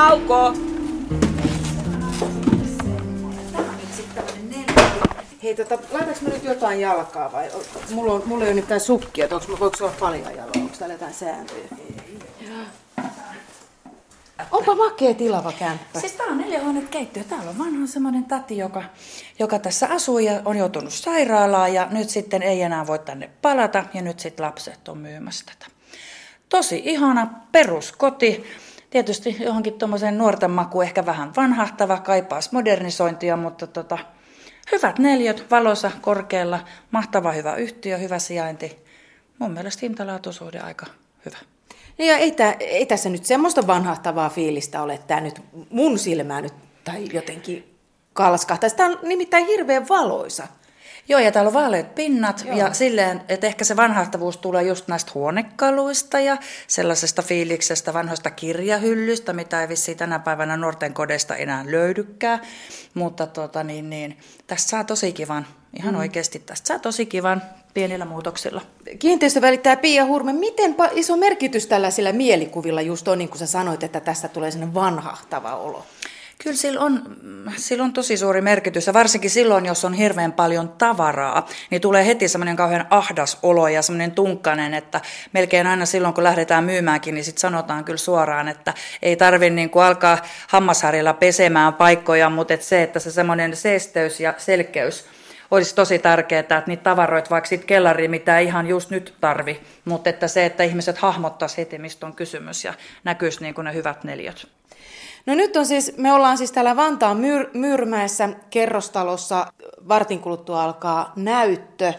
Nauko! 0.00 0.52
Hei, 5.42 5.54
tota, 5.54 5.78
laitaks 5.90 6.22
mä 6.22 6.28
nyt 6.28 6.44
jotain 6.44 6.80
jalkaa 6.80 7.32
vai? 7.32 7.50
Mulla, 7.90 8.12
on, 8.12 8.22
mulla 8.26 8.44
ei 8.44 8.48
ole 8.48 8.54
nyt 8.54 8.64
mitään 8.64 8.80
sukkia, 8.80 9.24
että 9.24 9.34
onks, 9.36 9.48
mä- 9.48 9.58
voiko 9.60 9.76
se 9.76 9.84
olla 9.84 9.94
paljon 10.00 10.36
jaloa? 10.36 10.52
Onko 10.56 10.76
täällä 10.78 10.94
jotain 10.94 11.14
sääntöjä? 11.14 11.68
Onpa 14.50 14.74
makea 14.74 15.14
tilava 15.14 15.52
kämppä. 15.52 16.00
Siis 16.00 16.12
tää 16.12 16.26
on 16.26 16.38
neljähuoneet 16.38 16.88
keittiö. 16.88 17.24
Täällä 17.24 17.50
on 17.50 17.58
vanha 17.58 17.86
semmoinen 17.86 18.24
tati, 18.24 18.58
joka, 18.58 18.82
joka 19.38 19.58
tässä 19.58 19.88
asuu 19.88 20.18
ja 20.18 20.42
on 20.44 20.56
joutunut 20.56 20.92
sairaalaan 20.92 21.74
ja 21.74 21.88
nyt 21.90 22.10
sitten 22.10 22.42
ei 22.42 22.62
enää 22.62 22.86
voi 22.86 22.98
tänne 22.98 23.30
palata 23.42 23.84
ja 23.94 24.02
nyt 24.02 24.20
sitten 24.20 24.46
lapset 24.46 24.88
on 24.88 24.98
myymässä 24.98 25.44
tätä. 25.46 25.72
Tosi 26.48 26.82
ihana 26.84 27.26
peruskoti. 27.52 28.44
Tietysti 28.90 29.36
johonkin 29.40 29.74
tuommoiseen 29.74 30.18
nuorten 30.18 30.50
maku 30.50 30.82
ehkä 30.82 31.06
vähän 31.06 31.32
vanhahtava, 31.36 31.98
kaipaas 31.98 32.52
modernisointia, 32.52 33.36
mutta 33.36 33.66
tota, 33.66 33.98
hyvät 34.72 34.98
neljöt, 34.98 35.50
valossa, 35.50 35.90
korkealla, 36.00 36.60
mahtava 36.90 37.32
hyvä 37.32 37.54
yhtiö, 37.54 37.98
hyvä 37.98 38.18
sijainti. 38.18 38.78
Mun 39.38 39.52
mielestä 39.52 39.80
hintalaatuisuuden 39.82 40.64
aika 40.64 40.86
hyvä. 41.24 41.36
No 41.98 42.04
ja 42.04 42.16
ei, 42.16 42.32
tää, 42.32 42.56
ei 42.60 42.86
tässä 42.86 43.08
nyt 43.08 43.24
semmoista 43.24 43.66
vanhahtavaa 43.66 44.30
fiilistä 44.30 44.82
ole, 44.82 45.00
tämä 45.06 45.20
nyt 45.20 45.40
mun 45.70 45.98
silmää 45.98 46.40
nyt 46.40 46.54
tai 46.84 47.04
jotenkin 47.12 47.76
kalskahtaisi. 48.12 48.76
Tämä 48.76 48.88
on 48.90 48.98
nimittäin 49.02 49.46
hirveän 49.46 49.88
valoisa. 49.88 50.46
Joo, 51.08 51.20
ja 51.20 51.32
täällä 51.32 51.48
on 51.48 51.54
vaaleat 51.54 51.94
pinnat 51.94 52.44
Joo. 52.46 52.56
ja 52.56 52.74
silleen, 52.74 53.20
että 53.28 53.46
ehkä 53.46 53.64
se 53.64 53.76
vanhahtavuus 53.76 54.36
tulee 54.36 54.62
just 54.62 54.88
näistä 54.88 55.10
huonekaluista 55.14 56.20
ja 56.20 56.36
sellaisesta 56.66 57.22
fiiliksestä 57.22 57.94
vanhoista 57.94 58.30
kirjahyllystä, 58.30 59.32
mitä 59.32 59.60
ei 59.60 59.68
vissiin 59.68 59.98
tänä 59.98 60.18
päivänä 60.18 60.56
nuorten 60.56 60.94
kodeista 60.94 61.36
enää 61.36 61.64
löydykään. 61.68 62.40
Mutta 62.94 63.26
tota, 63.26 63.64
niin, 63.64 63.90
niin, 63.90 64.18
tästä 64.46 64.70
saa 64.70 64.84
tosi 64.84 65.12
kivan, 65.12 65.46
ihan 65.78 65.94
mm. 65.94 66.00
oikeasti 66.00 66.38
tästä 66.38 66.66
saa 66.66 66.78
tosi 66.78 67.06
kivan 67.06 67.42
pienillä 67.74 68.04
muutoksilla. 68.04 68.62
Kiinteistövälittäjä 68.98 69.76
Pia 69.76 70.06
Hurme, 70.06 70.32
miten 70.32 70.76
iso 70.92 71.16
merkitys 71.16 71.66
tällaisilla 71.66 72.12
mielikuvilla 72.12 72.80
just 72.80 73.08
on, 73.08 73.18
niin 73.18 73.28
kuin 73.28 73.38
sä 73.38 73.46
sanoit, 73.46 73.82
että 73.82 74.00
tästä 74.00 74.28
tulee 74.28 74.50
sellainen 74.50 74.74
vanhahtava 74.74 75.56
olo? 75.56 75.84
Kyllä 76.42 76.56
sillä 76.56 76.80
on, 76.80 77.02
sillä 77.56 77.84
on 77.84 77.92
tosi 77.92 78.16
suuri 78.16 78.40
merkitys. 78.40 78.86
Ja 78.86 78.92
varsinkin 78.92 79.30
silloin, 79.30 79.66
jos 79.66 79.84
on 79.84 79.94
hirveän 79.94 80.32
paljon 80.32 80.68
tavaraa, 80.68 81.48
niin 81.70 81.80
tulee 81.80 82.06
heti 82.06 82.28
semmoinen 82.28 82.56
kauhean 82.56 82.86
ahdas 82.90 83.38
olo 83.42 83.68
ja 83.68 83.82
semmoinen 83.82 84.12
tunkkainen, 84.12 84.74
että 84.74 85.00
melkein 85.32 85.66
aina 85.66 85.86
silloin, 85.86 86.14
kun 86.14 86.24
lähdetään 86.24 86.64
myymäänkin, 86.64 87.14
niin 87.14 87.24
sitten 87.24 87.40
sanotaan 87.40 87.84
kyllä 87.84 87.96
suoraan, 87.96 88.48
että 88.48 88.74
ei 89.02 89.16
tarvitse 89.16 89.54
niin 89.54 89.70
alkaa 89.84 90.18
hammasharjalla 90.48 91.14
pesemään 91.14 91.74
paikkoja, 91.74 92.30
mutta 92.30 92.54
että 92.54 92.66
se, 92.66 92.82
että 92.82 92.98
se 92.98 93.10
semmoinen 93.10 93.56
seesteys 93.56 94.20
ja 94.20 94.34
selkeys 94.38 95.04
olisi 95.50 95.74
tosi 95.74 95.98
tärkeää, 95.98 96.40
että 96.40 96.62
niitä 96.66 96.82
tavaroita 96.82 97.30
vaikka 97.30 97.48
sitten 97.48 97.66
kellariin, 97.66 98.10
mitä 98.10 98.38
ei 98.38 98.46
ihan 98.46 98.66
just 98.66 98.90
nyt 98.90 99.14
tarvi, 99.20 99.60
mutta 99.84 100.10
että 100.10 100.28
se, 100.28 100.46
että 100.46 100.62
ihmiset 100.62 100.98
hahmottaisi 100.98 101.56
heti, 101.56 101.78
mistä 101.78 102.06
on 102.06 102.16
kysymys 102.16 102.64
ja 102.64 102.74
näkyisi 103.04 103.40
niin 103.40 103.54
kuin 103.54 103.64
ne 103.64 103.74
hyvät 103.74 104.04
neljöt. 104.04 104.48
No 105.26 105.34
nyt 105.34 105.56
on 105.56 105.66
siis, 105.66 105.96
me 105.96 106.12
ollaan 106.12 106.38
siis 106.38 106.52
täällä 106.52 106.76
Vantaan 106.76 107.16
Myr- 107.16 107.50
Myyrmäessä 107.54 108.28
kerrostalossa, 108.50 109.46
vartin 109.88 110.20
kuluttua 110.20 110.64
alkaa 110.64 111.12
näyttö. 111.16 111.92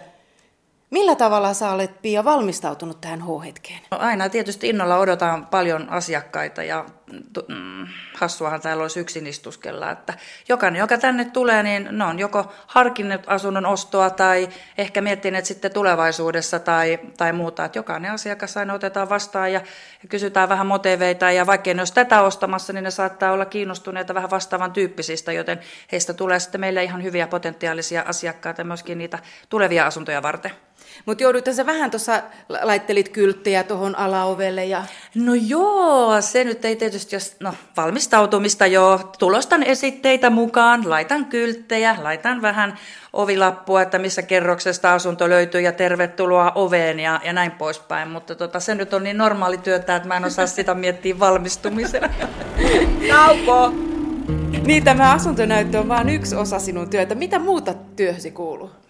Millä 0.89 1.15
tavalla 1.15 1.53
sä 1.53 1.71
olet, 1.71 2.01
Pia, 2.01 2.23
valmistautunut 2.23 3.01
tähän 3.01 3.21
H-hetkeen? 3.21 3.79
No 3.91 3.97
aina 3.97 4.29
tietysti 4.29 4.69
innolla 4.69 4.97
odotan 4.97 5.45
paljon 5.45 5.89
asiakkaita 5.89 6.63
ja 6.63 6.85
hassuahan 8.13 8.61
täällä 8.61 8.81
olisi 8.81 8.99
yksin 8.99 9.27
istuskella, 9.27 9.91
että 9.91 10.13
jokainen, 10.49 10.79
joka 10.79 10.97
tänne 10.97 11.25
tulee, 11.25 11.63
niin 11.63 11.87
ne 11.91 12.03
on 12.03 12.19
joko 12.19 12.53
harkinnut 12.67 13.21
asunnon 13.27 13.65
ostoa 13.65 14.09
tai 14.09 14.49
ehkä 14.77 15.01
miettineet 15.01 15.45
sitten 15.45 15.73
tulevaisuudessa 15.73 16.59
tai, 16.59 16.99
tai 17.17 17.33
muuta, 17.33 17.65
että 17.65 17.79
jokainen 17.79 18.11
asiakas 18.11 18.57
aina 18.57 18.73
otetaan 18.73 19.09
vastaan 19.09 19.53
ja, 19.53 19.61
ja 20.03 20.09
kysytään 20.09 20.49
vähän 20.49 20.67
motiveita 20.67 21.31
ja 21.31 21.45
vaikka 21.45 21.73
ne 21.73 21.81
olisi 21.81 21.93
tätä 21.93 22.21
ostamassa, 22.21 22.73
niin 22.73 22.83
ne 22.83 22.91
saattaa 22.91 23.31
olla 23.31 23.45
kiinnostuneita 23.45 24.13
vähän 24.13 24.29
vastaavan 24.29 24.71
tyyppisistä, 24.71 25.31
joten 25.31 25.59
heistä 25.91 26.13
tulee 26.13 26.39
sitten 26.39 26.61
meille 26.61 26.83
ihan 26.83 27.03
hyviä 27.03 27.27
potentiaalisia 27.27 28.03
asiakkaita 28.07 28.63
myöskin 28.63 28.97
niitä 28.97 29.19
tulevia 29.49 29.85
asuntoja 29.85 30.21
varten. 30.21 30.51
Mutta 31.05 31.23
jouduit 31.23 31.45
sä 31.55 31.65
vähän 31.65 31.91
tuossa, 31.91 32.21
la- 32.49 32.59
laittelit 32.63 33.09
kylttejä 33.09 33.63
tuohon 33.63 33.95
alaovelle 33.95 34.65
ja... 34.65 34.83
No 35.15 35.33
joo, 35.33 36.21
se 36.21 36.43
nyt 36.43 36.65
ei 36.65 36.75
tietysti, 36.75 37.00
jos, 37.11 37.35
no 37.39 37.53
valmistautumista 37.77 38.65
joo, 38.65 38.97
tulostan 39.19 39.63
esitteitä 39.63 40.29
mukaan, 40.29 40.89
laitan 40.89 41.25
kylttejä, 41.25 41.97
laitan 42.01 42.41
vähän 42.41 42.77
ovilappua, 43.13 43.81
että 43.81 43.99
missä 43.99 44.21
kerroksesta 44.21 44.93
asunto 44.93 45.29
löytyy 45.29 45.61
ja 45.61 45.71
tervetuloa 45.71 46.51
oveen 46.55 46.99
ja, 46.99 47.21
ja 47.23 47.33
näin 47.33 47.51
poispäin, 47.51 48.09
mutta 48.09 48.35
tota, 48.35 48.59
se 48.59 48.75
nyt 48.75 48.93
on 48.93 49.03
niin 49.03 49.17
normaali 49.17 49.57
työtä, 49.57 49.95
että 49.95 50.07
mä 50.07 50.17
en 50.17 50.25
osaa 50.25 50.47
sitä 50.47 50.73
miettiä 50.73 51.19
valmistumisena. 51.19 52.09
Nauko! 53.09 53.73
Niin, 54.65 54.83
tämä 54.83 55.11
asuntonäyttö 55.11 55.79
on 55.79 55.87
vain 55.87 56.09
yksi 56.09 56.35
osa 56.35 56.59
sinun 56.59 56.89
työtä. 56.89 57.15
Mitä 57.15 57.39
muuta 57.39 57.73
työhösi 57.73 58.31
kuuluu? 58.31 58.80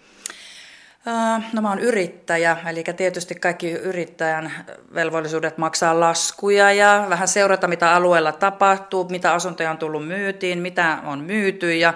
Äh, 1.08 1.44
No 1.52 1.62
mä 1.62 1.68
oon 1.68 1.78
yrittäjä, 1.78 2.56
eli 2.70 2.84
tietysti 2.96 3.34
kaikki 3.34 3.70
yrittäjän 3.70 4.52
velvollisuudet 4.94 5.58
maksaa 5.58 6.00
laskuja 6.00 6.72
ja 6.72 7.06
vähän 7.08 7.28
seurata, 7.28 7.68
mitä 7.68 7.94
alueella 7.94 8.32
tapahtuu, 8.32 9.08
mitä 9.08 9.32
asuntoja 9.32 9.70
on 9.70 9.78
tullut 9.78 10.06
myytiin, 10.06 10.58
mitä 10.58 10.98
on 11.04 11.20
myyty 11.20 11.74
ja 11.74 11.94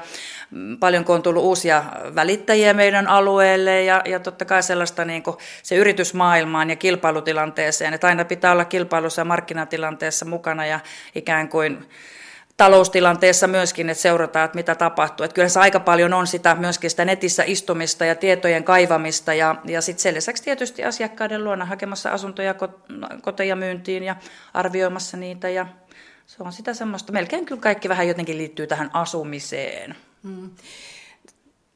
mm, 0.50 0.78
paljonko 0.78 1.12
on 1.12 1.22
tullut 1.22 1.44
uusia 1.44 1.84
välittäjiä 2.14 2.74
meidän 2.74 3.06
alueelle 3.06 3.82
ja, 3.82 4.02
ja 4.04 4.20
totta 4.20 4.44
kai 4.44 4.62
sellaista 4.62 5.04
niin 5.04 5.22
kuin 5.22 5.36
se 5.62 5.76
yritysmaailmaan 5.76 6.70
ja 6.70 6.76
kilpailutilanteeseen, 6.76 7.94
että 7.94 8.06
aina 8.06 8.24
pitää 8.24 8.52
olla 8.52 8.64
kilpailussa 8.64 9.20
ja 9.20 9.24
markkinatilanteessa 9.24 10.24
mukana 10.24 10.66
ja 10.66 10.80
ikään 11.14 11.48
kuin 11.48 11.86
taloustilanteessa 12.56 13.46
myöskin, 13.46 13.90
että 13.90 14.02
seurataan, 14.02 14.44
että 14.44 14.56
mitä 14.56 14.74
tapahtuu. 14.74 15.24
Että 15.24 15.34
kyllä 15.34 15.48
se 15.48 15.60
aika 15.60 15.80
paljon 15.80 16.12
on 16.12 16.26
sitä 16.26 16.54
myöskin 16.54 16.90
sitä 16.90 17.04
netissä 17.04 17.42
istumista 17.46 18.04
ja 18.04 18.14
tietojen 18.14 18.64
kaivamista 18.64 19.34
ja, 19.34 19.54
ja 19.64 19.80
sitten 19.80 20.02
sen 20.02 20.14
lisäksi 20.14 20.42
tietysti 20.42 20.84
asiakkaiden 20.84 21.44
luona 21.44 21.64
hakemassa 21.64 22.10
asuntoja 22.10 22.52
kot- 22.52 23.20
koteja 23.22 23.56
myyntiin 23.56 24.02
ja 24.02 24.16
arvioimassa 24.54 25.16
niitä 25.16 25.48
ja 25.48 25.66
se 26.26 26.36
on 26.40 26.52
sitä 26.52 26.74
semmoista, 26.74 27.12
melkein 27.12 27.46
kyllä 27.46 27.60
kaikki 27.60 27.88
vähän 27.88 28.08
jotenkin 28.08 28.38
liittyy 28.38 28.66
tähän 28.66 28.90
asumiseen. 28.92 29.96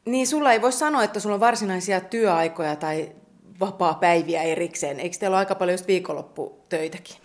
Niin, 0.05 0.27
sulla 0.27 0.53
ei 0.53 0.63
voi 0.63 0.73
sanoa, 0.73 1.05
että 1.05 1.21
sulla 1.21 1.35
on 1.35 1.41
varsinaisia 1.41 2.01
työaikoja 2.01 2.77
tai 2.77 3.13
vapaa-päiviä 3.61 4.43
erikseen. 4.43 5.01
Eikö 5.01 5.17
teillä 5.19 5.35
ole 5.35 5.39
aika 5.39 5.55
paljon 5.55 5.75
just 5.75 5.87
viikonlopputöitäkin? 5.87 7.17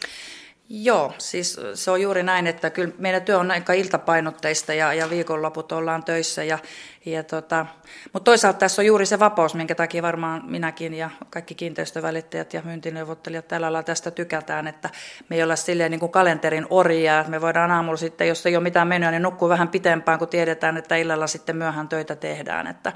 Joo, 0.69 1.13
siis 1.17 1.59
se 1.73 1.91
on 1.91 2.01
juuri 2.01 2.23
näin, 2.23 2.47
että 2.47 2.69
kyllä 2.69 2.93
meidän 2.97 3.21
työ 3.21 3.39
on 3.39 3.51
aika 3.51 3.73
iltapainotteista 3.73 4.73
ja, 4.73 4.93
ja 4.93 5.09
viikonloput 5.09 5.71
ollaan 5.71 6.03
töissä. 6.03 6.43
Ja, 6.43 6.59
ja 7.05 7.23
tota, 7.23 7.65
mutta 8.13 8.25
toisaalta 8.25 8.59
tässä 8.59 8.81
on 8.81 8.85
juuri 8.85 9.05
se 9.05 9.19
vapaus, 9.19 9.55
minkä 9.55 9.75
takia 9.75 10.01
varmaan 10.01 10.41
minäkin 10.45 10.93
ja 10.93 11.09
kaikki 11.29 11.55
kiinteistövälittäjät 11.55 12.53
ja 12.53 12.61
myyntineuvottelijat 12.65 13.47
tällä 13.47 13.65
lailla 13.65 13.83
tästä 13.83 14.11
tykätään, 14.11 14.67
että 14.67 14.89
me 15.29 15.35
ei 15.35 15.43
olla 15.43 15.55
silleen 15.55 15.91
niin 15.91 15.99
kuin 15.99 16.11
kalenterin 16.11 16.67
orjia, 16.69 17.19
että 17.19 17.31
me 17.31 17.41
voidaan 17.41 17.71
aamulla 17.71 17.97
sitten, 17.97 18.27
jos 18.27 18.45
ei 18.45 18.55
ole 18.55 18.63
mitään 18.63 18.87
menoa, 18.87 19.11
niin 19.11 19.21
nukkuu 19.21 19.49
vähän 19.49 19.67
pitempään, 19.67 20.19
kun 20.19 20.27
tiedetään, 20.27 20.77
että 20.77 20.95
illalla 20.95 21.27
sitten 21.27 21.57
myöhään 21.57 21.87
töitä 21.87 22.15
tehdään. 22.15 22.67
Että 22.67 22.93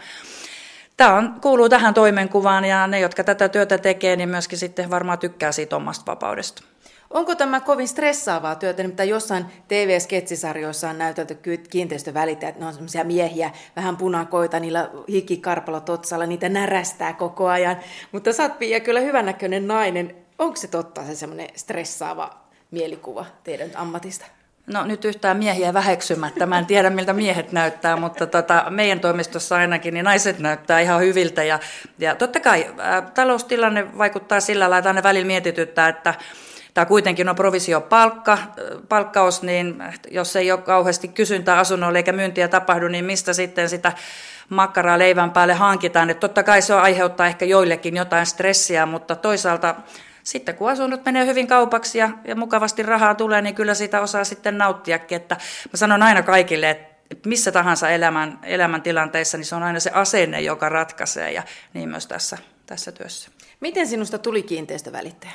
Tämä 0.98 1.14
on, 1.16 1.36
kuuluu 1.42 1.70
tähän 1.70 1.94
toimenkuvaan 1.94 2.66
ja 2.66 2.88
ne, 2.88 3.00
jotka 3.00 3.24
tätä 3.24 3.50
työtä 3.50 3.78
tekee, 3.78 4.16
niin 4.16 4.30
myöskin 4.30 4.58
sitten 4.58 4.90
varmaan 4.90 5.20
tykkää 5.20 5.52
siitä 5.52 5.76
omasta 5.76 6.06
vapaudesta. 6.06 6.64
Onko 7.10 7.36
tämä 7.36 7.60
kovin 7.60 7.88
stressaavaa 7.88 8.56
työtä? 8.56 8.84
Nimittäin 8.84 9.10
jossain 9.10 9.46
TV-sketsisarjoissa 9.68 10.90
on 10.90 10.98
näytelty 10.98 11.38
kiinteistövälittäjät, 11.70 12.60
ne 12.60 12.66
on 12.66 12.74
semmoisia 12.74 13.04
miehiä, 13.04 13.52
vähän 13.76 13.98
punakoita, 13.98 14.60
niillä 14.60 14.90
hikikarpalot 15.10 15.90
otsalla, 15.90 16.26
niitä 16.26 16.50
närästää 16.50 17.14
koko 17.14 17.48
ajan. 17.48 17.78
Mutta 18.12 18.34
sä 18.34 18.44
oot 18.44 18.54
kyllä 18.84 19.00
hyvännäköinen 19.00 19.68
nainen. 19.68 20.16
Onko 20.40 20.56
se 20.56 20.68
totta 20.68 21.06
se 21.06 21.16
semmoinen 21.16 21.50
stressaava 21.56 22.38
mielikuva 22.72 23.26
teidän 23.44 23.70
ammatista? 23.76 24.26
No 24.68 24.86
nyt 24.86 25.06
yhtään 25.06 25.38
miehiä 25.38 25.74
väheksymättä. 25.74 26.46
Mä 26.46 26.60
en 26.60 26.66
tiedä, 26.66 26.90
miltä 26.90 27.14
miehet 27.14 27.52
näyttää, 27.52 27.96
mutta 27.96 28.28
tota, 28.28 28.66
meidän 28.70 29.00
toimistossa 29.00 29.56
ainakin 29.56 29.94
niin 29.94 30.04
naiset 30.04 30.40
näyttää 30.40 30.80
ihan 30.80 31.02
hyviltä. 31.02 31.44
Ja, 31.44 31.60
ja 32.00 32.16
totta 32.16 32.40
kai 32.40 32.74
ää, 32.78 33.02
taloustilanne 33.02 33.98
vaikuttaa 33.98 34.40
sillä 34.40 34.64
lailla, 34.64 34.78
että 34.78 34.90
aina 34.90 35.04
välillä 35.04 35.28
mietityttää, 35.28 35.90
että 35.90 36.14
Tämä 36.74 36.86
kuitenkin 36.86 37.30
on 37.30 37.36
provisiopalkka, 37.36 38.38
palkkaus, 38.90 39.42
niin 39.42 39.84
jos 40.12 40.36
ei 40.36 40.52
ole 40.52 40.62
kauheasti 40.62 41.08
kysyntää 41.08 41.60
asunnoille 41.60 42.00
eikä 42.00 42.12
myyntiä 42.12 42.48
tapahdu, 42.48 42.88
niin 42.88 43.06
mistä 43.06 43.34
sitten 43.34 43.70
sitä 43.70 43.92
makkaraa 44.50 45.00
leivän 45.00 45.32
päälle 45.32 45.54
hankitaan. 45.54 46.10
Että 46.10 46.22
totta 46.22 46.44
kai 46.44 46.62
se 46.62 46.74
aiheuttaa 46.74 47.28
ehkä 47.28 47.46
joillekin 47.46 47.96
jotain 47.96 48.26
stressiä, 48.26 48.86
mutta 48.86 49.16
toisaalta 49.16 49.76
sitten 50.24 50.56
kun 50.56 50.72
asunnot 50.72 51.06
menee 51.06 51.26
hyvin 51.26 51.48
kaupaksi 51.48 51.98
ja, 51.98 52.10
ja 52.26 52.36
mukavasti 52.36 52.84
rahaa 52.84 53.16
tulee, 53.16 53.42
niin 53.42 53.56
kyllä 53.56 53.74
siitä 53.74 54.02
osaa 54.02 54.24
sitten 54.24 54.58
nauttiakin. 54.58 55.16
Että 55.16 55.36
mä 55.74 55.78
sanon 55.78 56.04
aina 56.04 56.22
kaikille, 56.22 56.70
että 56.70 57.30
missä 57.30 57.52
tahansa 57.52 57.90
elämän, 57.90 58.40
elämäntilanteissa, 58.44 59.38
niin 59.38 59.46
se 59.46 59.56
on 59.56 59.64
aina 59.64 59.80
se 59.80 59.92
asenne, 59.94 60.42
joka 60.42 60.70
ratkaisee 60.70 61.32
ja 61.32 61.44
niin 61.74 61.90
myös 61.90 62.08
tässä, 62.08 62.38
tässä 62.66 62.92
työssä. 62.92 63.30
Miten 63.60 63.88
sinusta 63.88 64.18
tuli 64.18 64.44
kiinteistövälittäjä? 64.44 65.34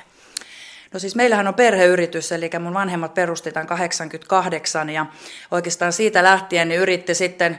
No 0.94 1.00
siis 1.00 1.16
meillähän 1.16 1.48
on 1.48 1.54
perheyritys, 1.54 2.32
eli 2.32 2.50
mun 2.60 2.74
vanhemmat 2.74 3.14
perustitaan 3.14 3.66
88 3.66 4.90
ja 4.90 5.06
oikeastaan 5.50 5.92
siitä 5.92 6.22
lähtien 6.22 6.68
niin 6.68 6.80
yritti 6.80 7.14
sitten 7.14 7.58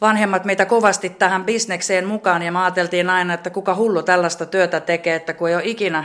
vanhemmat 0.00 0.44
meitä 0.44 0.66
kovasti 0.66 1.10
tähän 1.10 1.44
bisnekseen 1.44 2.06
mukaan 2.06 2.42
ja 2.42 2.52
me 2.52 2.58
ajateltiin 2.58 3.10
aina, 3.10 3.34
että 3.34 3.50
kuka 3.50 3.74
hullu 3.74 4.02
tällaista 4.02 4.46
työtä 4.46 4.80
tekee, 4.80 5.14
että 5.14 5.32
kun 5.32 5.48
ei 5.48 5.54
ole 5.54 5.62
ikinä 5.64 6.04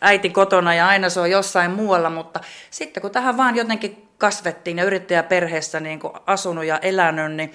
äiti 0.00 0.30
kotona 0.30 0.74
ja 0.74 0.88
aina 0.88 1.08
se 1.08 1.20
on 1.20 1.30
jossain 1.30 1.70
muualla, 1.70 2.10
mutta 2.10 2.40
sitten 2.70 3.00
kun 3.00 3.10
tähän 3.10 3.36
vaan 3.36 3.56
jotenkin 3.56 4.08
kasvettiin 4.18 4.78
ja 4.78 4.84
yrittäjäperheessä 4.84 5.80
niin 5.80 6.00
kuin 6.00 6.12
asunut 6.26 6.64
ja 6.64 6.78
elänyt, 6.78 7.32
niin 7.32 7.52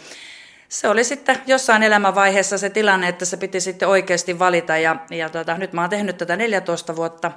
se 0.70 0.88
oli 0.88 1.04
sitten 1.04 1.42
jossain 1.46 1.84
elämänvaiheessa 1.84 2.58
se 2.58 2.70
tilanne, 2.70 3.08
että 3.08 3.26
se 3.26 3.38
piti 3.38 3.60
sitten 3.60 3.88
oikeasti 3.88 4.40
valita 4.40 4.78
ja, 4.78 4.96
ja 5.10 5.30
tota, 5.30 5.58
nyt 5.58 5.74
mä 5.74 5.82
oon 5.82 5.90
tehnyt 5.90 6.18
tätä 6.18 6.36
14 6.36 6.96
vuotta 6.96 7.32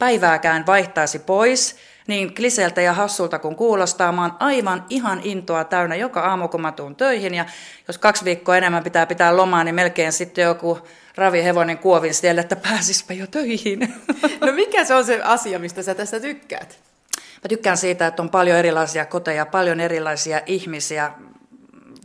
päivääkään 0.00 0.66
vaihtaisi 0.66 1.18
pois, 1.18 1.76
niin 2.06 2.34
kliseltä 2.34 2.80
ja 2.80 2.92
hassulta 2.92 3.38
kun 3.38 3.56
kuulostaa, 3.56 4.12
mä 4.12 4.22
oon 4.22 4.36
aivan 4.40 4.84
ihan 4.88 5.20
intoa 5.24 5.64
täynnä 5.64 5.96
joka 5.96 6.20
aamu, 6.20 6.48
kun 6.48 6.60
mä 6.60 6.72
tuun 6.72 6.96
töihin. 6.96 7.34
Ja 7.34 7.44
jos 7.88 7.98
kaksi 7.98 8.24
viikkoa 8.24 8.56
enemmän 8.56 8.84
pitää 8.84 9.06
pitää 9.06 9.36
lomaa, 9.36 9.64
niin 9.64 9.74
melkein 9.74 10.12
sitten 10.12 10.42
joku 10.42 10.78
ravihevonen 11.14 11.78
kuovin 11.78 12.14
siellä, 12.14 12.40
että 12.40 12.56
pääsispä 12.56 13.14
jo 13.14 13.26
töihin. 13.26 13.94
No 14.46 14.52
mikä 14.52 14.84
se 14.84 14.94
on 14.94 15.04
se 15.04 15.20
asia, 15.22 15.58
mistä 15.58 15.82
sä 15.82 15.94
tässä 15.94 16.20
tykkäät? 16.20 16.78
Mä 17.16 17.48
tykkään 17.48 17.76
siitä, 17.76 18.06
että 18.06 18.22
on 18.22 18.30
paljon 18.30 18.58
erilaisia 18.58 19.06
koteja, 19.06 19.46
paljon 19.46 19.80
erilaisia 19.80 20.40
ihmisiä. 20.46 21.12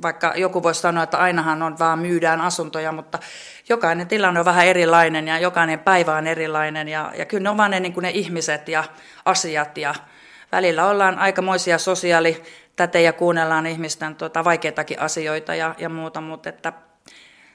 Vaikka 0.02 0.34
joku 0.36 0.64
voisi 0.64 0.82
sanoa, 0.82 1.04
että 1.04 1.18
ainahan 1.18 1.62
on 1.62 1.80
vaan 1.80 2.00
myydään 2.00 2.42
asuntoja, 2.42 2.92
mutta 2.92 3.20
jokainen 3.70 4.08
tilanne 4.08 4.40
on 4.40 4.46
vähän 4.46 4.66
erilainen 4.66 5.28
ja 5.28 5.40
jokainen 5.40 5.80
päivä 5.80 6.16
on 6.16 6.28
erilainen. 6.28 6.88
Ja, 6.88 7.12
ja 7.18 7.26
kyllä 7.26 7.44
ne 7.44 7.64
on 7.64 7.72
ne, 7.72 7.80
niin 7.80 7.94
ne 8.02 8.10
ihmiset 8.10 8.68
ja 8.68 8.84
asiat 9.26 9.78
ja 9.78 9.96
välillä 10.52 10.86
ollaan 10.86 11.20
aikamoisia 11.20 11.78
sosiaalitätejä, 11.78 13.14
kuunnellaan 13.14 13.68
ihmisten 13.68 14.16
tota, 14.16 14.44
vaikeitakin 14.44 15.00
asioita 15.00 15.56
ja, 15.56 15.76
ja 15.78 15.90
muuta, 15.90 16.22
mutta 16.22 16.50
että 16.50 16.74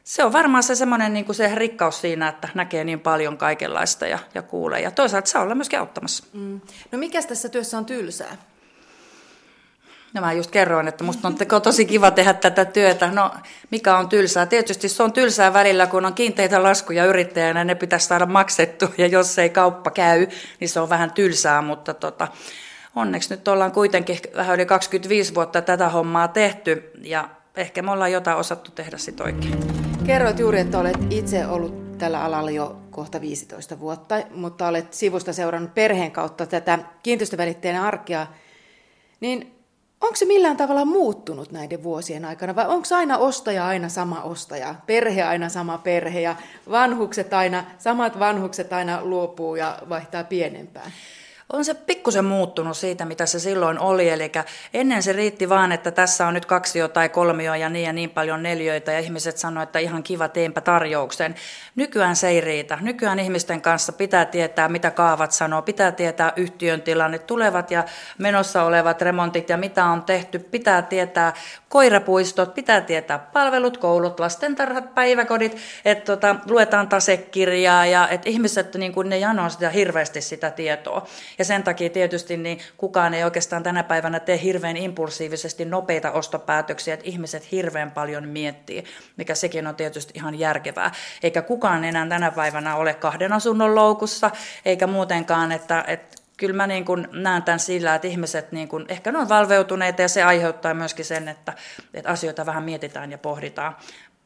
se 0.04 0.24
on 0.24 0.32
varmaan 0.32 0.62
se 0.62 0.74
semmoinen 0.74 1.12
niin 1.12 1.34
se 1.34 1.54
rikkaus 1.54 2.00
siinä, 2.00 2.28
että 2.28 2.48
näkee 2.54 2.84
niin 2.84 3.00
paljon 3.00 3.38
kaikenlaista 3.38 4.06
ja, 4.06 4.18
ja 4.34 4.42
kuulee. 4.42 4.80
Ja 4.80 4.90
toisaalta 4.90 5.30
saa 5.30 5.42
olla 5.42 5.54
myöskin 5.54 5.78
auttamassa. 5.78 6.24
Mm. 6.32 6.60
No 6.92 6.98
mikä 6.98 7.22
tässä 7.22 7.48
työssä 7.48 7.78
on 7.78 7.86
tylsää? 7.86 8.36
No 10.14 10.20
mä 10.20 10.32
just 10.32 10.50
kerroin, 10.50 10.88
että 10.88 11.04
musta 11.04 11.28
on 11.28 11.62
tosi 11.62 11.84
kiva 11.84 12.10
tehdä 12.10 12.34
tätä 12.34 12.64
työtä. 12.64 13.10
No 13.10 13.30
mikä 13.70 13.96
on 13.96 14.08
tylsää? 14.08 14.46
Tietysti 14.46 14.88
se 14.88 15.02
on 15.02 15.12
tylsää 15.12 15.52
välillä, 15.52 15.86
kun 15.86 16.06
on 16.06 16.14
kiinteitä 16.14 16.62
laskuja 16.62 17.04
yrittäjänä, 17.04 17.64
ne 17.64 17.74
pitäisi 17.74 18.06
saada 18.06 18.26
maksettu. 18.26 18.86
Ja 18.98 19.06
jos 19.06 19.38
ei 19.38 19.50
kauppa 19.50 19.90
käy, 19.90 20.26
niin 20.60 20.68
se 20.68 20.80
on 20.80 20.88
vähän 20.88 21.10
tylsää, 21.10 21.62
mutta 21.62 21.94
tota, 21.94 22.28
onneksi 22.96 23.34
nyt 23.34 23.48
ollaan 23.48 23.72
kuitenkin 23.72 24.18
vähän 24.36 24.54
yli 24.54 24.66
25 24.66 25.34
vuotta 25.34 25.62
tätä 25.62 25.88
hommaa 25.88 26.28
tehty. 26.28 26.90
Ja 27.02 27.28
ehkä 27.56 27.82
me 27.82 27.90
ollaan 27.90 28.12
jotain 28.12 28.36
osattu 28.36 28.70
tehdä 28.70 28.98
sit 28.98 29.20
oikein. 29.20 29.58
Kerroit 30.06 30.38
juuri, 30.38 30.60
että 30.60 30.78
olet 30.78 30.96
itse 31.10 31.46
ollut 31.46 31.98
tällä 31.98 32.24
alalla 32.24 32.50
jo 32.50 32.80
kohta 32.90 33.20
15 33.20 33.80
vuotta, 33.80 34.14
mutta 34.34 34.68
olet 34.68 34.94
sivusta 34.94 35.32
seurannut 35.32 35.74
perheen 35.74 36.10
kautta 36.10 36.46
tätä 36.46 36.78
kiinteistövälittäjän 37.02 37.84
arkea. 37.84 38.26
Niin 39.20 39.59
onko 40.00 40.16
se 40.16 40.24
millään 40.24 40.56
tavalla 40.56 40.84
muuttunut 40.84 41.52
näiden 41.52 41.82
vuosien 41.82 42.24
aikana 42.24 42.54
vai 42.56 42.66
onko 42.68 42.86
aina 42.94 43.18
ostaja 43.18 43.66
aina 43.66 43.88
sama 43.88 44.22
ostaja, 44.22 44.74
perhe 44.86 45.22
aina 45.22 45.48
sama 45.48 45.78
perhe 45.78 46.20
ja 46.20 46.36
vanhukset 46.70 47.32
aina, 47.32 47.64
samat 47.78 48.18
vanhukset 48.18 48.72
aina 48.72 49.04
luopuu 49.04 49.56
ja 49.56 49.78
vaihtaa 49.88 50.24
pienempään? 50.24 50.92
On 51.52 51.64
se 51.64 51.74
pikkusen 51.74 52.24
muuttunut 52.24 52.76
siitä, 52.76 53.04
mitä 53.04 53.26
se 53.26 53.38
silloin 53.38 53.78
oli. 53.78 54.08
Eli 54.08 54.32
ennen 54.74 55.02
se 55.02 55.12
riitti 55.12 55.48
vaan, 55.48 55.72
että 55.72 55.90
tässä 55.90 56.26
on 56.26 56.34
nyt 56.34 56.46
kaksi 56.46 56.78
tai 56.92 57.08
kolmio 57.08 57.54
ja 57.54 57.68
niin 57.68 57.86
ja 57.86 57.92
niin 57.92 58.10
paljon 58.10 58.42
neljöitä. 58.42 58.92
Ja 58.92 58.98
ihmiset 58.98 59.38
sanoivat, 59.38 59.68
että 59.68 59.78
ihan 59.78 60.02
kiva, 60.02 60.28
teenpä 60.28 60.60
tarjouksen. 60.60 61.34
Nykyään 61.76 62.16
se 62.16 62.28
ei 62.28 62.40
riitä. 62.40 62.78
Nykyään 62.80 63.18
ihmisten 63.18 63.60
kanssa 63.60 63.92
pitää 63.92 64.24
tietää, 64.24 64.68
mitä 64.68 64.90
kaavat 64.90 65.32
sanoo. 65.32 65.62
Pitää 65.62 65.92
tietää 65.92 66.32
yhtiön 66.36 66.82
tilanne, 66.82 67.18
tulevat 67.18 67.70
ja 67.70 67.84
menossa 68.18 68.62
olevat 68.62 69.02
remontit 69.02 69.48
ja 69.48 69.56
mitä 69.56 69.84
on 69.84 70.02
tehty. 70.02 70.38
Pitää 70.38 70.82
tietää 70.82 71.32
koirapuistot, 71.68 72.54
pitää 72.54 72.80
tietää 72.80 73.18
palvelut, 73.18 73.78
koulut, 73.78 74.20
lastentarhat, 74.20 74.94
päiväkodit. 74.94 75.56
Että 75.84 76.04
tota, 76.04 76.36
luetaan 76.48 76.88
tasekirjaa 76.88 77.86
ja 77.86 78.08
että 78.08 78.28
ihmiset 78.28 78.74
niin 78.74 78.92
kun 78.92 79.08
ne 79.08 79.18
janoo 79.18 79.48
sitä 79.48 79.70
hirveästi 79.70 80.20
sitä 80.20 80.50
tietoa. 80.50 81.06
Ja 81.40 81.44
sen 81.44 81.62
takia 81.62 81.90
tietysti 81.90 82.36
niin 82.36 82.58
kukaan 82.76 83.14
ei 83.14 83.24
oikeastaan 83.24 83.62
tänä 83.62 83.82
päivänä 83.82 84.20
tee 84.20 84.42
hirveän 84.42 84.76
impulsiivisesti 84.76 85.64
nopeita 85.64 86.10
ostopäätöksiä, 86.10 86.94
että 86.94 87.06
ihmiset 87.06 87.52
hirveän 87.52 87.90
paljon 87.90 88.28
miettii, 88.28 88.84
mikä 89.16 89.34
sekin 89.34 89.66
on 89.66 89.76
tietysti 89.76 90.12
ihan 90.16 90.38
järkevää. 90.38 90.92
Eikä 91.22 91.42
kukaan 91.42 91.84
enää 91.84 92.06
tänä 92.06 92.30
päivänä 92.30 92.76
ole 92.76 92.94
kahden 92.94 93.32
asunnon 93.32 93.74
loukussa, 93.74 94.30
eikä 94.64 94.86
muutenkaan, 94.86 95.52
että, 95.52 95.84
että 95.86 96.16
kyllä 96.36 96.56
mä 96.56 96.66
niin 96.66 96.84
kuin 96.84 97.08
näen 97.12 97.42
tämän 97.42 97.60
sillä, 97.60 97.94
että 97.94 98.08
ihmiset 98.08 98.52
niin 98.52 98.68
kuin, 98.68 98.84
ehkä 98.88 99.12
ne 99.12 99.18
on 99.18 99.28
valveutuneita 99.28 100.02
ja 100.02 100.08
se 100.08 100.22
aiheuttaa 100.22 100.74
myöskin 100.74 101.04
sen, 101.04 101.28
että, 101.28 101.52
että 101.94 102.10
asioita 102.10 102.46
vähän 102.46 102.62
mietitään 102.62 103.10
ja 103.10 103.18
pohditaan 103.18 103.76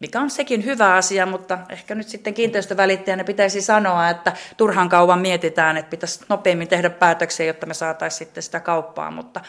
mikä 0.05 0.21
on 0.21 0.31
sekin 0.31 0.65
hyvä 0.65 0.95
asia, 0.95 1.27
mutta 1.27 1.59
ehkä 1.69 1.95
nyt 1.95 2.09
sitten 2.09 2.35
kiinteistövälittäjänä 2.35 3.25
pitäisi 3.25 3.63
sanoa, 3.63 4.09
että 4.09 4.33
turhan 4.57 4.89
kauan 4.89 5.19
mietitään, 5.19 5.77
että 5.77 5.91
pitäisi 5.91 6.21
nopeammin 6.29 6.69
tehdä 6.69 6.91
päätöksiä, 6.91 7.47
jotta 7.47 7.67
me 7.67 7.75
saataisiin 7.75 8.19
sitten 8.19 8.43
sitä 8.43 8.61
kauppaa, 8.61 9.11
mutta 9.11 9.41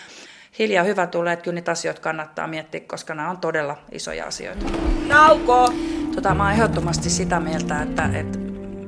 hiljaa 0.60 0.84
hyvä 0.84 1.08
tulee, 1.08 1.34
että 1.34 1.44
kyllä 1.44 1.56
niitä 1.56 1.72
asioita 1.72 2.02
kannattaa 2.02 2.48
miettiä, 2.48 2.82
koska 2.88 3.14
nämä 3.16 3.30
on 3.30 3.38
todella 3.38 3.78
isoja 3.92 4.26
asioita. 4.26 4.66
Nauko! 5.08 5.74
Tota, 6.16 6.34
mä 6.34 6.44
oon 6.44 6.52
ehdottomasti 6.52 7.10
sitä 7.10 7.40
mieltä, 7.40 7.82
että, 7.82 8.10
että 8.14 8.40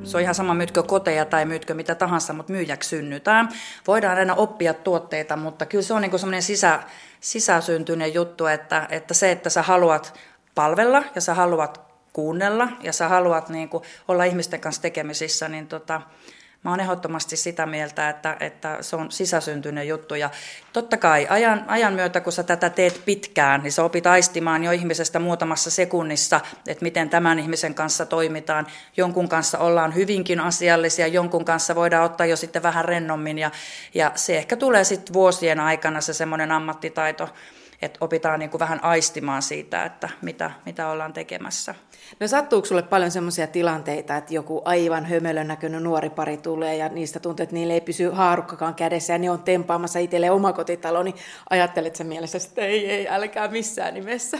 se 0.04 0.18
on 0.18 0.24
ihan 0.24 0.36
sama 0.36 0.54
myytkö 0.54 0.84
koteja 0.84 1.26
tai 1.26 1.46
myytkö 1.46 1.74
mitä 1.74 1.96
tahansa, 1.96 2.34
mutta 2.34 2.54
myyjäksi 2.54 2.90
synnytään. 2.90 3.50
Voidaan 3.88 4.18
aina 4.18 4.36
oppia 4.36 4.74
tuotteita, 4.74 5.36
mutta 5.36 5.66
kyllä 5.66 5.84
se 5.84 5.94
on 5.94 6.02
niin 6.02 6.20
semmoinen 6.20 6.44
sisä, 6.44 6.80
sisäsyntyinen 7.20 8.14
juttu, 8.14 8.46
että, 8.46 8.88
että 8.90 9.14
se, 9.14 9.32
että 9.32 9.50
sä 9.50 9.62
haluat 9.62 10.14
palvella 10.58 11.04
ja 11.16 11.22
sä 11.22 11.34
haluat 11.34 11.82
kuunnella 12.14 12.68
ja 12.82 12.94
sä 12.94 13.08
haluat 13.08 13.50
niin 13.50 13.70
kuin 13.70 13.84
olla 14.08 14.24
ihmisten 14.24 14.60
kanssa 14.60 14.82
tekemisissä, 14.82 15.48
niin 15.48 15.68
tota, 15.68 16.02
mä 16.64 16.70
oon 16.70 16.80
ehdottomasti 16.80 17.38
sitä 17.38 17.66
mieltä, 17.66 18.10
että, 18.10 18.38
että 18.40 18.78
se 18.82 18.96
on 18.96 19.12
sisäsyntyinen 19.12 19.88
juttu. 19.88 20.16
Ja 20.16 20.30
totta 20.74 20.98
kai 20.98 21.28
ajan, 21.30 21.64
ajan 21.68 21.94
myötä, 21.94 22.22
kun 22.22 22.34
sä 22.34 22.44
tätä 22.44 22.70
teet 22.70 23.02
pitkään, 23.06 23.64
niin 23.64 23.72
sä 23.72 23.84
opit 23.84 24.08
aistimaan 24.08 24.64
jo 24.64 24.72
ihmisestä 24.72 25.20
muutamassa 25.20 25.72
sekunnissa, 25.72 26.40
että 26.68 26.84
miten 26.84 27.10
tämän 27.10 27.40
ihmisen 27.40 27.74
kanssa 27.74 28.06
toimitaan. 28.06 28.68
Jonkun 28.98 29.30
kanssa 29.30 29.58
ollaan 29.58 29.96
hyvinkin 29.96 30.40
asiallisia, 30.40 31.08
jonkun 31.08 31.46
kanssa 31.46 31.76
voidaan 31.76 32.06
ottaa 32.06 32.26
jo 32.26 32.36
sitten 32.36 32.64
vähän 32.64 32.86
rennommin. 32.86 33.38
Ja, 33.38 33.52
ja 33.94 34.12
se 34.16 34.38
ehkä 34.38 34.56
tulee 34.56 34.84
sitten 34.84 35.14
vuosien 35.14 35.60
aikana 35.60 36.02
se 36.02 36.14
semmoinen 36.14 36.52
ammattitaito, 36.52 37.30
että 37.82 37.98
opitaan 38.02 38.40
niin 38.40 38.50
kuin 38.50 38.60
vähän 38.60 38.84
aistimaan 38.84 39.42
siitä, 39.42 39.86
että 39.86 40.10
mitä, 40.22 40.52
mitä 40.66 40.88
ollaan 40.88 41.14
tekemässä. 41.14 41.76
No 42.20 42.28
sattuuko 42.28 42.66
sulle 42.66 42.82
paljon 42.82 43.12
sellaisia 43.12 43.48
tilanteita, 43.48 44.18
että 44.18 44.34
joku 44.34 44.62
aivan 44.66 45.06
hömölön 45.06 45.48
näköinen 45.48 45.84
nuori 45.84 46.10
pari 46.10 46.38
tulee 46.38 46.76
ja 46.76 46.90
niistä 46.90 47.20
tuntuu, 47.20 47.44
että 47.44 47.56
niille 47.56 47.74
ei 47.74 47.82
pysy 47.82 48.10
haarukkakaan 48.10 48.76
kädessä 48.76 49.14
ja 49.14 49.20
ne 49.20 49.30
on 49.30 49.44
tempaamassa 49.44 50.00
itselleen 50.00 50.34
omakotitalo, 50.34 51.04
niin 51.04 51.16
ajattelet 51.50 51.96
sen 51.96 52.08
mielessä, 52.08 52.38
että 52.38 52.62
ei, 52.62 52.92
ei, 52.92 53.08
älkää 53.10 53.48
missään 53.48 53.94
nimessä. 53.94 54.38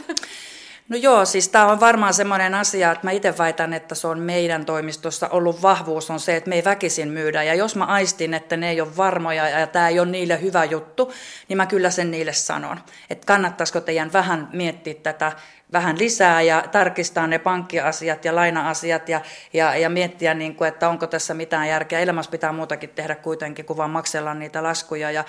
No 0.88 0.96
joo, 0.96 1.24
siis 1.24 1.48
tämä 1.48 1.66
on 1.66 1.80
varmaan 1.80 2.14
semmoinen 2.14 2.54
asia, 2.54 2.92
että 2.92 3.06
mä 3.06 3.10
itse 3.10 3.38
väitän, 3.38 3.72
että 3.72 3.94
se 3.94 4.06
on 4.06 4.18
meidän 4.18 4.64
toimistossa 4.64 5.28
ollut 5.28 5.62
vahvuus 5.62 6.10
on 6.10 6.20
se, 6.20 6.36
että 6.36 6.48
me 6.48 6.54
ei 6.54 6.64
väkisin 6.64 7.08
myydä. 7.08 7.42
Ja 7.42 7.54
jos 7.54 7.76
mä 7.76 7.84
aistin, 7.84 8.34
että 8.34 8.56
ne 8.56 8.70
ei 8.70 8.80
ole 8.80 8.96
varmoja 8.96 9.48
ja 9.48 9.66
tämä 9.66 9.88
ei 9.88 10.00
ole 10.00 10.10
niille 10.10 10.40
hyvä 10.40 10.64
juttu, 10.64 11.12
niin 11.48 11.56
mä 11.56 11.66
kyllä 11.66 11.90
sen 11.90 12.10
niille 12.10 12.32
sanon. 12.32 12.80
Että 13.10 13.26
kannattaisiko 13.26 13.80
teidän 13.80 14.12
vähän 14.12 14.48
miettiä 14.52 14.94
tätä 14.94 15.32
vähän 15.72 15.98
lisää 15.98 16.42
ja 16.42 16.64
tarkistaa 16.72 17.26
ne 17.26 17.38
pankkiasiat 17.38 18.24
ja 18.24 18.34
laina-asiat 18.34 19.08
ja, 19.08 19.20
ja, 19.52 19.76
ja 19.76 19.90
miettiä, 19.90 20.34
niin 20.34 20.54
kuin, 20.54 20.68
että 20.68 20.88
onko 20.88 21.06
tässä 21.06 21.34
mitään 21.34 21.68
järkeä. 21.68 22.00
Elämässä 22.00 22.30
pitää 22.30 22.52
muutakin 22.52 22.90
tehdä 22.90 23.14
kuitenkin, 23.14 23.64
kun 23.64 23.76
vaan 23.76 23.90
maksella 23.90 24.34
niitä 24.34 24.62
laskuja. 24.62 25.10
Ja, 25.10 25.24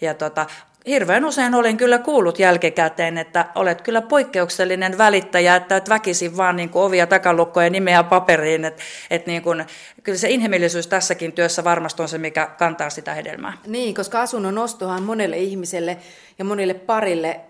ja 0.00 0.14
tota, 0.14 0.46
hirveän 0.86 1.24
usein 1.24 1.54
olen 1.54 1.76
kyllä 1.76 1.98
kuullut 1.98 2.38
jälkikäteen, 2.38 3.18
että 3.18 3.46
olet 3.54 3.82
kyllä 3.82 4.02
poikkeuksellinen 4.02 4.98
välittäjä, 4.98 5.56
että 5.56 5.76
et 5.76 5.88
väkisin 5.88 6.36
vaan 6.36 6.56
niin 6.56 6.68
kuin 6.70 6.82
ovia 6.82 7.06
takalukkoja 7.06 7.70
nimeä 7.70 8.02
paperiin. 8.02 8.64
Että 8.64 8.82
et 9.10 9.26
niin 9.26 9.42
kuin, 9.42 9.64
kyllä 10.02 10.18
se 10.18 10.30
inhimillisyys 10.30 10.86
tässäkin 10.86 11.32
työssä 11.32 11.64
varmasti 11.64 12.02
on 12.02 12.08
se, 12.08 12.18
mikä 12.18 12.46
kantaa 12.46 12.90
sitä 12.90 13.14
hedelmää. 13.14 13.52
Niin, 13.66 13.94
koska 13.94 14.20
asunnon 14.20 14.58
ostohan 14.58 15.02
monelle 15.02 15.38
ihmiselle 15.38 15.98
ja 16.38 16.44
monille 16.44 16.74
parille 16.74 17.40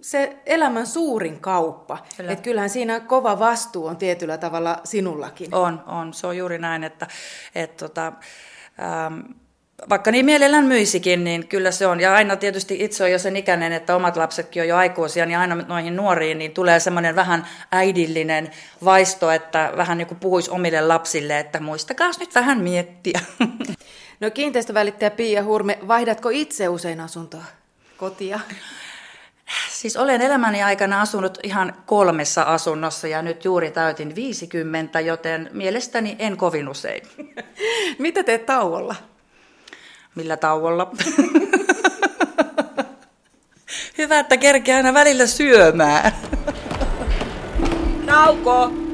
se 0.00 0.36
elämän 0.46 0.86
suurin 0.86 1.40
kauppa. 1.40 1.98
Kyllä. 2.16 2.32
Et 2.32 2.40
kyllähän 2.40 2.70
siinä 2.70 3.00
kova 3.00 3.38
vastuu 3.38 3.86
on 3.86 3.96
tietyllä 3.96 4.38
tavalla 4.38 4.80
sinullakin. 4.84 5.54
On, 5.54 5.82
on. 5.86 6.14
Se 6.14 6.26
on 6.26 6.36
juuri 6.36 6.58
näin, 6.58 6.84
että 6.84 7.06
et, 7.54 7.76
tota, 7.76 8.06
ähm, 8.80 9.20
vaikka 9.88 10.10
niin 10.10 10.24
mielellään 10.24 10.64
myisikin, 10.64 11.24
niin 11.24 11.48
kyllä 11.48 11.70
se 11.70 11.86
on. 11.86 12.00
Ja 12.00 12.14
aina 12.14 12.36
tietysti 12.36 12.76
itse 12.84 13.04
on 13.04 13.12
jo 13.12 13.18
sen 13.18 13.36
ikäinen, 13.36 13.72
että 13.72 13.96
omat 13.96 14.16
lapsetkin 14.16 14.62
on 14.62 14.68
jo 14.68 14.76
aikuisia, 14.76 15.26
niin 15.26 15.38
aina 15.38 15.54
noihin 15.54 15.96
nuoriin 15.96 16.38
niin 16.38 16.52
tulee 16.52 16.80
semmoinen 16.80 17.16
vähän 17.16 17.46
äidillinen 17.72 18.50
vaisto, 18.84 19.30
että 19.30 19.72
vähän 19.76 19.98
niin 19.98 20.08
kuin 20.08 20.20
puhuisi 20.20 20.50
omille 20.50 20.80
lapsille, 20.80 21.38
että 21.38 21.60
muistakaa 21.60 22.10
nyt 22.20 22.34
vähän 22.34 22.60
miettiä. 22.60 23.20
No 24.20 24.30
kiinteistövälittäjä 24.30 25.10
Pia 25.10 25.44
Hurme, 25.44 25.78
vaihdatko 25.88 26.28
itse 26.28 26.68
usein 26.68 27.00
asuntoa, 27.00 27.44
kotia? 27.96 28.40
Siis 29.70 29.96
olen 29.96 30.22
elämäni 30.22 30.62
aikana 30.62 31.00
asunut 31.00 31.38
ihan 31.42 31.74
kolmessa 31.86 32.42
asunnossa 32.42 33.08
ja 33.08 33.22
nyt 33.22 33.44
juuri 33.44 33.70
täytin 33.70 34.14
50, 34.14 35.00
joten 35.00 35.50
mielestäni 35.52 36.16
en 36.18 36.36
kovin 36.36 36.68
usein. 36.68 37.02
Mitä 37.98 38.22
teet 38.22 38.46
tauolla? 38.46 38.94
Millä 40.16 40.36
tauolla? 40.36 40.90
Hyvä, 43.98 44.18
että 44.18 44.36
kerkeä 44.36 44.76
aina 44.76 44.94
välillä 44.94 45.26
syömään. 45.26 46.12
Nauko! 48.06 48.85